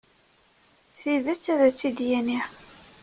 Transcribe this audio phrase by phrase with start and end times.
[0.99, 2.39] Tidet, ad tt-id-yini.